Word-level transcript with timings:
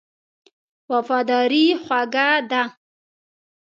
وفاداري 0.91 1.65
خوږه 1.83 2.29
ده. 2.49 2.63